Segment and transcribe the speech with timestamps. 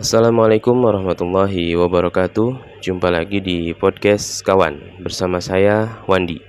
[0.00, 2.80] Assalamualaikum warahmatullahi wabarakatuh.
[2.80, 6.40] Jumpa lagi di podcast kawan bersama saya Wandi.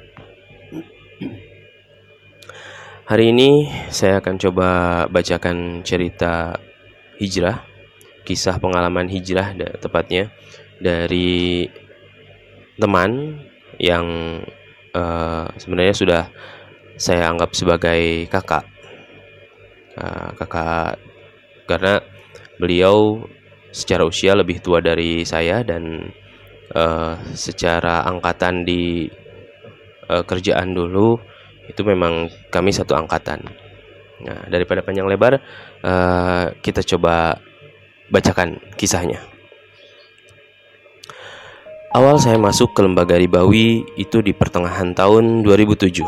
[3.11, 4.70] Hari ini saya akan coba
[5.11, 6.56] bacakan cerita
[7.20, 7.68] hijrah,
[8.24, 9.52] kisah pengalaman hijrah
[9.83, 10.32] tepatnya
[10.79, 11.68] dari
[12.79, 13.36] teman
[13.83, 14.07] yang
[14.96, 16.24] uh, sebenarnya sudah
[16.96, 18.64] saya anggap sebagai kakak.
[20.00, 21.04] Uh, kakak
[21.68, 22.00] karena
[22.56, 23.28] beliau
[23.71, 26.12] secara usia lebih tua dari saya dan
[26.75, 29.07] uh, secara angkatan di
[30.12, 31.16] uh, kerjaan dulu
[31.68, 33.48] itu memang kami satu angkatan.
[34.22, 35.39] Nah, daripada panjang lebar,
[35.81, 37.39] uh, kita coba
[38.12, 39.23] bacakan kisahnya.
[41.92, 46.08] Awal saya masuk ke lembaga ribawi itu di pertengahan tahun 2007.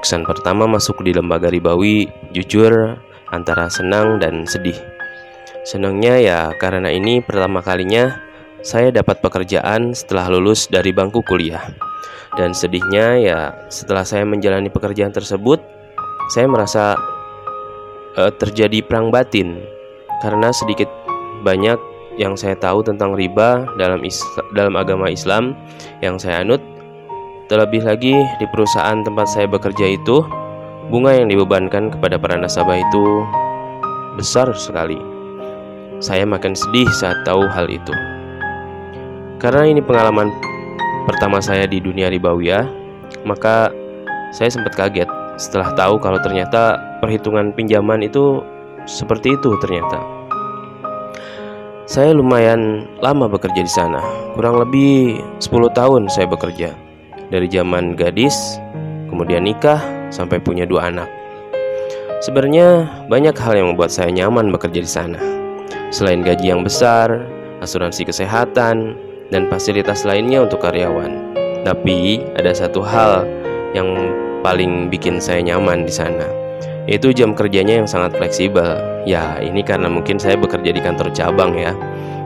[0.00, 2.96] Kesan pertama masuk di lembaga ribawi jujur
[3.28, 4.95] antara senang dan sedih
[5.66, 8.22] Senangnya ya karena ini pertama kalinya
[8.62, 11.74] saya dapat pekerjaan setelah lulus dari bangku kuliah.
[12.38, 15.58] Dan sedihnya ya setelah saya menjalani pekerjaan tersebut,
[16.30, 16.94] saya merasa
[18.14, 19.58] uh, terjadi perang batin
[20.22, 20.86] karena sedikit
[21.42, 21.82] banyak
[22.14, 24.22] yang saya tahu tentang riba dalam is
[24.54, 25.58] dalam agama Islam
[25.98, 26.62] yang saya anut.
[27.50, 30.22] Terlebih lagi di perusahaan tempat saya bekerja itu,
[30.94, 33.26] bunga yang dibebankan kepada para nasabah itu
[34.14, 35.15] besar sekali.
[35.96, 37.94] Saya makin sedih saat tahu hal itu.
[39.40, 40.28] Karena ini pengalaman
[41.08, 42.68] pertama saya di dunia ribawiyah,
[43.24, 43.72] maka
[44.32, 45.08] saya sempat kaget
[45.40, 48.44] setelah tahu kalau ternyata perhitungan pinjaman itu
[48.84, 50.00] seperti itu ternyata.
[51.86, 54.02] Saya lumayan lama bekerja di sana,
[54.34, 56.74] kurang lebih 10 tahun saya bekerja.
[57.30, 58.58] Dari zaman gadis,
[59.06, 59.78] kemudian nikah,
[60.10, 61.10] sampai punya dua anak.
[62.22, 65.35] Sebenarnya banyak hal yang membuat saya nyaman bekerja di sana.
[65.94, 67.22] Selain gaji yang besar,
[67.62, 68.98] asuransi kesehatan,
[69.30, 71.34] dan fasilitas lainnya untuk karyawan.
[71.66, 73.26] Tapi ada satu hal
[73.74, 76.26] yang paling bikin saya nyaman di sana,
[76.86, 78.78] yaitu jam kerjanya yang sangat fleksibel.
[79.06, 81.74] Ya, ini karena mungkin saya bekerja di kantor cabang ya.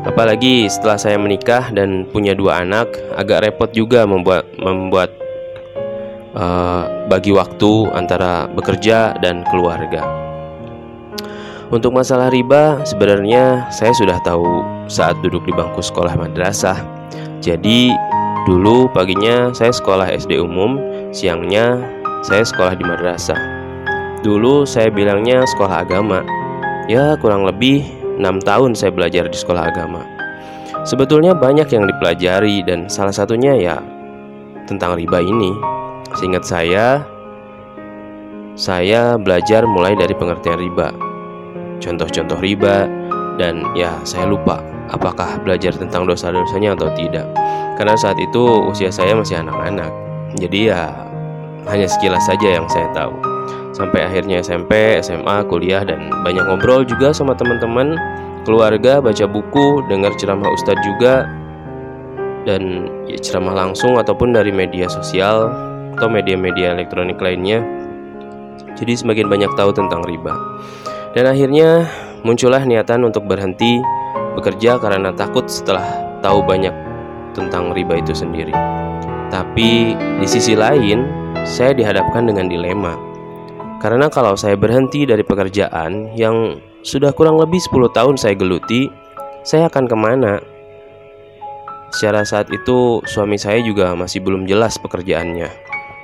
[0.04, 5.12] Apalagi setelah saya menikah dan punya dua anak, agak repot juga membuat membuat
[6.32, 10.29] uh, bagi waktu antara bekerja dan keluarga.
[11.70, 16.82] Untuk masalah riba, sebenarnya saya sudah tahu saat duduk di bangku sekolah madrasah.
[17.38, 17.94] Jadi,
[18.42, 20.82] dulu paginya saya sekolah SD umum,
[21.14, 21.78] siangnya
[22.26, 23.38] saya sekolah di madrasah.
[24.26, 26.26] Dulu saya bilangnya sekolah agama.
[26.90, 27.86] Ya, kurang lebih
[28.18, 30.02] 6 tahun saya belajar di sekolah agama.
[30.82, 33.78] Sebetulnya banyak yang dipelajari dan salah satunya ya
[34.66, 35.54] tentang riba ini.
[36.18, 37.06] Seingat saya,
[38.58, 41.09] saya belajar mulai dari pengertian riba
[41.80, 42.86] contoh-contoh riba,
[43.40, 44.60] dan ya saya lupa
[44.92, 47.24] apakah belajar tentang dosa-dosanya atau tidak.
[47.80, 49.90] Karena saat itu usia saya masih anak-anak,
[50.36, 50.82] jadi ya
[51.68, 53.12] hanya sekilas saja yang saya tahu.
[53.70, 57.96] Sampai akhirnya SMP, SMA, kuliah, dan banyak ngobrol juga sama teman-teman,
[58.44, 61.24] keluarga, baca buku, dengar ceramah ustadz juga,
[62.44, 65.48] dan ya, ceramah langsung ataupun dari media sosial
[65.96, 67.62] atau media-media elektronik lainnya.
[68.76, 70.32] Jadi semakin banyak tahu tentang riba.
[71.10, 71.90] Dan akhirnya
[72.22, 73.82] muncullah niatan untuk berhenti
[74.38, 75.82] bekerja karena takut setelah
[76.22, 76.72] tahu banyak
[77.34, 78.54] tentang riba itu sendiri.
[79.30, 81.06] Tapi di sisi lain,
[81.42, 82.94] saya dihadapkan dengan dilema.
[83.82, 88.86] Karena kalau saya berhenti dari pekerjaan yang sudah kurang lebih 10 tahun saya geluti,
[89.42, 90.34] saya akan ke mana?
[91.90, 95.48] Secara saat itu suami saya juga masih belum jelas pekerjaannya.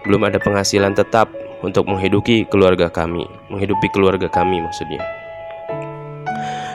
[0.08, 1.30] Belum ada penghasilan tetap
[1.64, 5.00] untuk menghidupi keluarga kami, menghidupi keluarga kami maksudnya.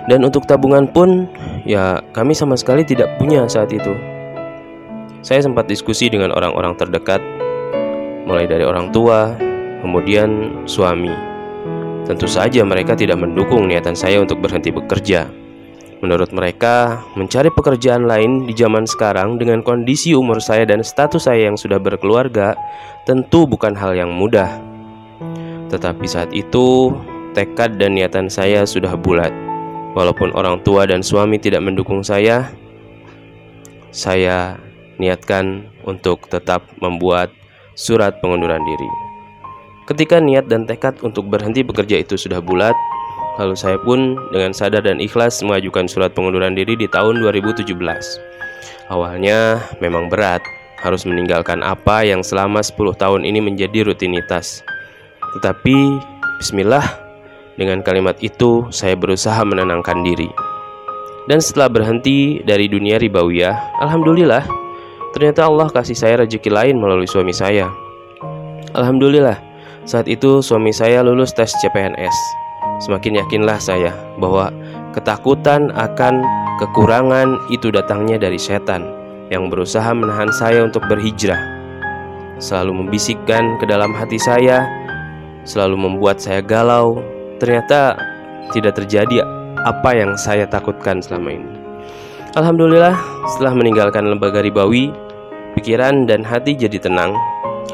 [0.09, 1.29] Dan untuk tabungan pun
[1.61, 3.93] ya kami sama sekali tidak punya saat itu.
[5.21, 7.21] Saya sempat diskusi dengan orang-orang terdekat,
[8.25, 9.37] mulai dari orang tua,
[9.85, 11.13] kemudian suami.
[12.09, 15.29] Tentu saja mereka tidak mendukung niatan saya untuk berhenti bekerja.
[16.01, 21.45] Menurut mereka, mencari pekerjaan lain di zaman sekarang dengan kondisi umur saya dan status saya
[21.45, 22.57] yang sudah berkeluarga
[23.05, 24.70] tentu bukan hal yang mudah.
[25.71, 26.91] Tetapi saat itu,
[27.31, 29.31] tekad dan niatan saya sudah bulat.
[29.95, 32.51] Walaupun orang tua dan suami tidak mendukung saya,
[33.91, 34.59] saya
[34.99, 37.31] niatkan untuk tetap membuat
[37.75, 38.89] surat pengunduran diri.
[39.87, 42.75] Ketika niat dan tekad untuk berhenti bekerja itu sudah bulat,
[43.39, 47.67] lalu saya pun dengan sadar dan ikhlas mengajukan surat pengunduran diri di tahun 2017.
[48.91, 50.43] Awalnya memang berat,
[50.83, 54.63] harus meninggalkan apa yang selama 10 tahun ini menjadi rutinitas.
[55.37, 55.77] Tetapi
[56.41, 56.83] bismillah
[57.55, 60.27] dengan kalimat itu saya berusaha menenangkan diri.
[61.29, 64.41] Dan setelah berhenti dari dunia ribawiyah, alhamdulillah,
[65.13, 67.69] ternyata Allah kasih saya rezeki lain melalui suami saya.
[68.73, 69.37] Alhamdulillah,
[69.85, 72.15] saat itu suami saya lulus tes CPNS.
[72.81, 74.49] Semakin yakinlah saya bahwa
[74.97, 76.25] ketakutan akan
[76.57, 78.89] kekurangan itu datangnya dari setan
[79.29, 81.39] yang berusaha menahan saya untuk berhijrah.
[82.41, 84.65] Selalu membisikkan ke dalam hati saya,
[85.43, 87.01] selalu membuat saya galau.
[87.41, 87.97] Ternyata
[88.53, 89.25] tidak terjadi
[89.65, 91.51] apa yang saya takutkan selama ini.
[92.37, 92.95] Alhamdulillah,
[93.27, 94.93] setelah meninggalkan lembaga ribawi,
[95.59, 97.11] pikiran dan hati jadi tenang,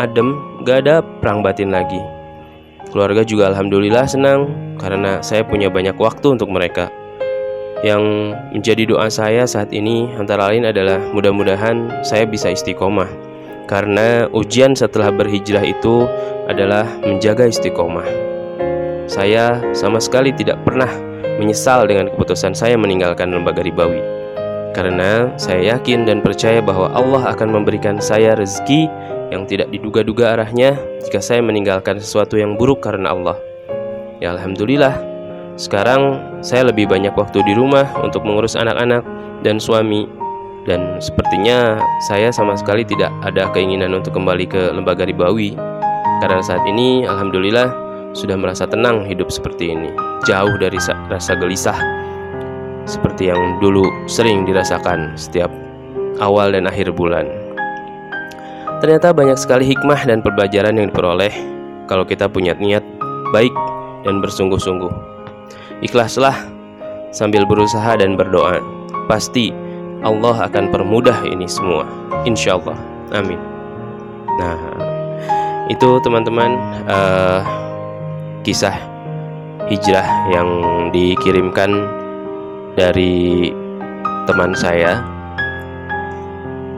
[0.01, 0.33] adem,
[0.65, 2.01] gak ada perang batin lagi.
[2.89, 4.47] Keluarga juga alhamdulillah senang
[4.79, 6.87] karena saya punya banyak waktu untuk mereka.
[7.85, 13.05] Yang menjadi doa saya saat ini antara lain adalah mudah-mudahan saya bisa istiqomah.
[13.67, 16.07] Karena ujian setelah berhijrah itu
[16.47, 18.07] adalah menjaga istiqomah.
[19.11, 20.87] Saya sama sekali tidak pernah
[21.35, 23.99] menyesal dengan keputusan saya meninggalkan lembaga ribawi.
[24.71, 28.87] Karena saya yakin dan percaya bahwa Allah akan memberikan saya rezeki
[29.35, 33.35] yang tidak diduga-duga arahnya jika saya meninggalkan sesuatu yang buruk karena Allah.
[34.23, 34.95] Ya alhamdulillah,
[35.59, 39.03] sekarang saya lebih banyak waktu di rumah untuk mengurus anak-anak
[39.43, 40.07] dan suami
[40.67, 41.79] dan sepertinya
[42.11, 45.55] saya sama sekali tidak ada keinginan untuk kembali ke lembaga ribawi
[46.19, 47.71] karena saat ini alhamdulillah
[48.11, 49.89] sudah merasa tenang hidup seperti ini
[50.27, 50.75] jauh dari
[51.07, 51.79] rasa gelisah
[52.87, 55.51] seperti yang dulu sering dirasakan setiap
[56.23, 57.27] awal dan akhir bulan.
[58.79, 61.33] Ternyata banyak sekali hikmah dan pembelajaran yang diperoleh
[61.91, 62.81] kalau kita punya niat
[63.35, 63.51] baik
[64.07, 64.89] dan bersungguh-sungguh.
[65.83, 66.47] Ikhlaslah
[67.11, 68.61] sambil berusaha dan berdoa.
[69.09, 69.51] Pasti
[70.05, 71.87] Allah akan permudah ini semua.
[72.27, 72.77] Insya Allah.
[73.15, 73.39] Amin.
[74.37, 74.57] Nah,
[75.67, 76.55] itu teman-teman
[76.85, 77.41] uh,
[78.45, 78.75] kisah
[79.67, 80.47] hijrah yang
[80.93, 81.89] dikirimkan
[82.77, 83.51] dari
[84.29, 85.01] teman saya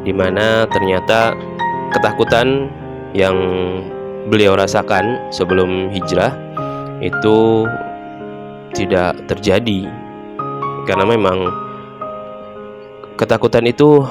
[0.07, 1.35] di mana ternyata
[1.91, 2.71] ketakutan
[3.13, 3.35] yang
[4.29, 6.33] beliau rasakan sebelum hijrah
[7.01, 7.65] itu
[8.73, 9.89] tidak terjadi
[10.85, 11.68] karena memang
[13.19, 14.07] ketakutan itu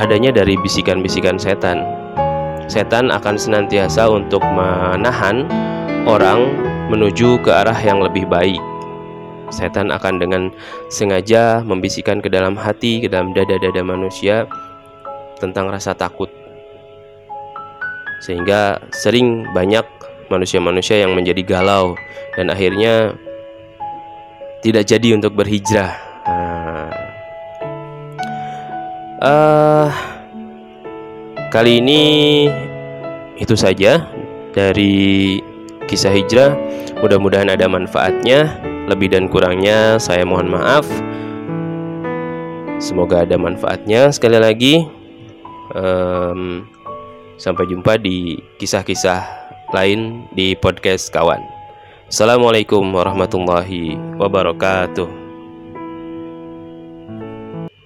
[0.00, 1.84] adanya dari bisikan-bisikan setan.
[2.64, 5.44] Setan akan senantiasa untuk menahan
[6.08, 6.48] orang
[6.88, 8.64] menuju ke arah yang lebih baik.
[9.52, 10.48] Setan akan dengan
[10.88, 14.48] sengaja membisikkan ke dalam hati, ke dalam dada-dada manusia
[15.36, 16.32] tentang rasa takut.
[18.24, 19.84] Sehingga sering banyak
[20.32, 21.92] manusia-manusia yang menjadi galau
[22.40, 23.12] dan akhirnya
[24.64, 26.11] tidak jadi untuk berhijrah.
[29.22, 29.88] Uh,
[31.54, 32.02] kali ini
[33.38, 34.10] itu saja
[34.50, 35.38] dari
[35.86, 36.58] kisah hijrah.
[37.00, 38.58] Mudah-mudahan ada manfaatnya.
[38.90, 40.82] Lebih dan kurangnya saya mohon maaf.
[42.82, 44.10] Semoga ada manfaatnya.
[44.10, 44.74] Sekali lagi,
[45.70, 46.66] um,
[47.38, 49.22] sampai jumpa di kisah-kisah
[49.70, 51.40] lain di podcast kawan.
[52.10, 55.21] Assalamualaikum warahmatullahi wabarakatuh.